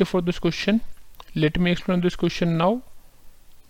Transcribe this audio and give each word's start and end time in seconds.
answer 0.00 0.10
for 0.10 0.22
this 0.22 0.38
question 0.38 0.80
let 1.34 1.58
me 1.58 1.70
explain 1.70 2.00
this 2.00 2.16
question 2.16 2.56
now 2.56 2.82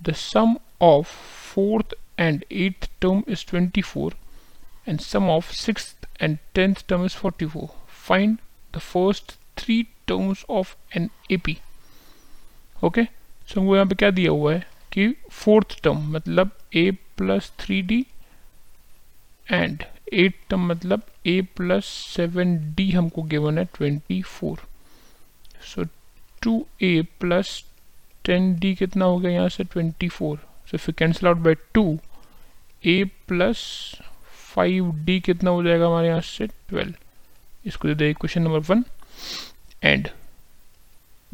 the 0.00 0.14
sum 0.14 0.58
of 0.80 1.08
fourth 1.08 1.92
and 2.16 2.44
eighth 2.50 2.86
term 3.00 3.24
is 3.26 3.42
24 3.44 4.12
and 4.86 5.00
sum 5.00 5.28
of 5.28 5.50
sixth 5.52 6.06
and 6.20 6.38
tenth 6.54 6.86
term 6.86 7.04
is 7.04 7.14
44 7.14 7.70
find 7.88 8.38
the 8.72 8.80
first 8.80 9.36
three 9.56 9.88
terms 10.06 10.44
of 10.48 10.76
an 10.94 11.10
AP 11.30 11.56
okay 12.84 13.02
so 13.48 13.60
हमको 13.60 13.74
यहाँ 13.76 13.86
पे 13.86 13.94
क्या 13.94 14.10
दिया 14.10 14.30
हुआ 14.30 14.52
है 14.52 14.64
कि 14.92 15.08
fourth 15.30 15.80
term 15.84 16.10
मतलब 16.12 16.50
a 16.76 16.90
plus 17.18 17.52
three 17.60 17.80
D 17.90 18.04
and 19.46 19.84
eight 20.22 20.34
term 20.50 20.66
मतलब 20.72 21.02
a 21.26 21.40
प्लस 21.56 21.86
सेवन 22.16 22.56
डी 22.74 22.90
हमको 22.90 23.22
गिवन 23.34 23.58
है 23.58 23.64
twenty 23.74 24.22
four 24.38 24.62
so 25.74 25.84
two 26.42 26.66
A 26.82 27.00
plus 27.20 27.64
ten 28.24 28.54
D 28.60 28.74
कितना 28.74 29.04
हो 29.04 29.18
गया 29.18 29.30
यहाँ 29.30 29.48
से 29.48 29.64
twenty 29.64 30.08
four. 30.08 30.36
So 30.66 30.74
if 30.74 30.84
you 30.88 30.94
cancel 30.98 31.28
out 31.28 31.36
by 31.36 31.54
two 31.74 31.98
A 32.86 33.04
plus 33.28 33.62
five 34.54 34.92
D 35.04 35.18
कितना 35.20 35.50
हो 35.50 35.62
जाएगा 35.62 35.86
हमारे 35.86 36.08
यहाँ 36.08 36.20
से 36.20 36.46
ट्वेल्व 36.46 36.94
इसको 37.66 37.88
दे 37.88 37.94
दे 37.94 38.12
क्वेश्चन 38.12 38.42
नंबर 38.42 38.58
वन 38.74 38.84
एंड 39.84 40.08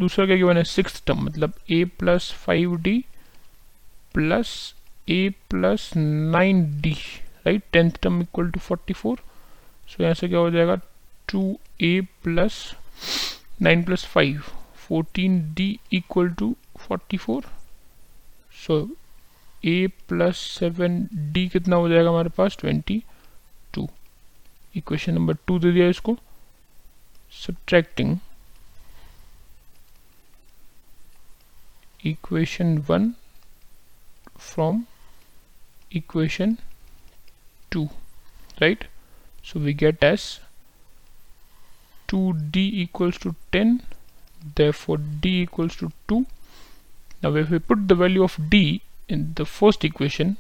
दूसरा 0.01 0.27
क्या 0.27 0.37
गिवन 0.37 0.57
है 0.57 0.65
सिक्स 0.65 1.03
टर्म 1.07 1.25
मतलब 1.25 1.53
A 1.71 1.85
plus 1.85 2.33
five 2.33 2.77
D 2.77 2.99
plus 4.15 4.75
A 5.09 5.29
plus 5.51 5.91
nine 5.97 6.65
D 6.81 6.93
right 7.47 7.63
tenth 7.73 7.91
term 8.03 8.21
equal 8.23 8.51
to 8.51 8.61
forty 8.61 8.93
four 8.95 9.21
so 9.89 10.03
यहाँ 10.03 10.15
से 10.15 10.29
क्या 10.29 10.39
हो 10.39 10.51
जाएगा? 10.51 10.77
Two 11.29 11.59
A 11.83 12.01
plus 12.25 12.75
nine 13.63 13.85
plus 13.85 14.05
five 14.05 14.43
fourteen 14.89 15.41
D 15.55 15.69
equal 15.93 16.31
to 16.31 16.55
forty 16.79 17.17
four 17.17 17.47
so 18.67 18.79
A 19.65 19.87
plus 20.09 20.37
seven 20.59 21.09
D 21.33 21.49
कितना 21.49 21.77
हो 21.77 21.89
जाएगा 21.89 22.09
हमारे 22.09 22.29
पास? 22.29 22.57
Twenty 22.61 23.03
two 23.75 23.89
equation 24.77 25.15
number 25.15 25.37
two 25.47 25.59
दे 25.59 25.73
दिया 25.73 25.89
इसको. 25.89 26.19
Subtracting 27.45 28.17
equation 32.09 32.69
1 32.87 33.07
from 34.39 34.87
equation 36.01 36.59
2 37.73 37.89
right? 38.61 38.85
So, 39.45 39.61
we 39.61 39.73
get 39.75 40.03
as 40.03 40.41
2d 42.09 42.65
equals 42.85 43.19
to 43.19 43.35
10 43.53 43.81
therefore 44.55 44.99
d 44.99 45.43
equals 45.43 45.77
to 45.77 45.91
2 46.09 46.25
now 47.23 47.35
if 47.35 47.51
we 47.51 47.59
put 47.59 47.87
the 47.89 47.95
value 47.95 48.23
of 48.23 48.39
d 48.51 48.83
in 49.09 49.33
the 49.35 49.45
first 49.45 49.85
equation 49.85 50.37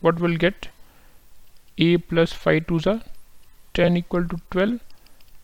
what 0.00 0.18
we'll 0.18 0.36
get? 0.36 0.68
A 1.78 1.96
plus 1.96 2.32
5 2.32 2.66
2s 2.66 2.86
are 2.92 3.02
10 3.74 3.96
equal 3.98 4.26
to 4.26 4.40
12 4.50 4.80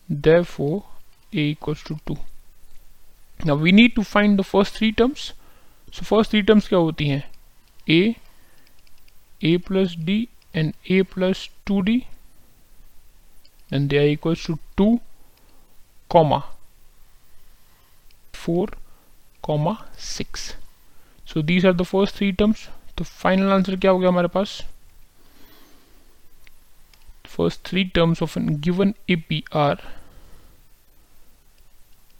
therefore 0.09 0.83
a 1.33 1.37
equals 1.37 1.83
to 1.83 1.97
2 2.05 2.17
now 3.45 3.55
we 3.55 3.71
need 3.71 3.95
to 3.95 4.03
find 4.03 4.37
the 4.37 4.43
first 4.43 4.73
three 4.73 4.91
terms. 4.91 5.31
So 5.91 6.03
first 6.03 6.31
three 6.31 6.43
terms 6.43 6.67
kya 6.67 6.81
hoti 6.85 7.05
hain? 7.11 7.23
A 7.97 8.17
a 9.41 9.57
plus 9.67 9.95
d 9.95 10.27
and 10.53 10.73
a 10.95 11.03
plus 11.03 11.49
2d 11.65 12.05
and 13.71 13.89
they 13.89 13.99
are 13.99 14.09
equals 14.15 14.43
to 14.43 14.59
2 14.77 14.99
comma 16.09 16.43
four 18.49 18.67
comma 19.43 19.77
six. 20.09 20.55
So 21.25 21.41
these 21.53 21.65
are 21.71 21.73
the 21.73 21.85
first 21.85 22.15
three 22.15 22.33
terms. 22.33 22.67
The 22.95 23.09
final 23.13 23.57
answer 23.59 23.79
kya 23.85 23.95
hoga 23.95 24.11
hamare 24.11 24.35
paas 24.35 24.59
first 27.39 27.63
three 27.69 27.85
terms 27.97 28.21
of 28.25 28.35
a 28.39 28.41
given 28.67 28.95
ap 29.15 29.31
are 29.63 29.77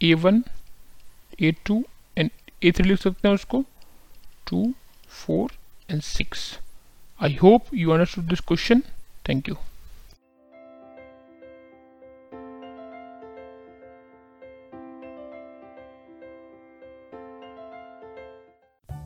a1 0.08 0.44
a2 1.48 1.78
and 2.16 2.30
a3 2.68 2.86
likh 2.90 3.02
sakte 3.06 3.28
hain 3.30 3.40
usko 3.40 3.62
2 4.52 4.62
4 5.24 5.48
and 5.94 6.06
6 6.12 6.46
i 7.30 7.32
hope 7.42 7.74
you 7.82 7.92
understood 7.96 8.32
this 8.34 8.46
question. 8.52 8.86
Thank 9.28 9.52
you. 9.52 9.58